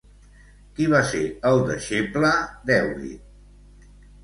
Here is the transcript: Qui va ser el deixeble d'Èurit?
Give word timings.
Qui 0.79 0.87
va 0.93 1.01
ser 1.09 1.21
el 1.51 1.61
deixeble 1.67 2.33
d'Èurit? 2.71 3.89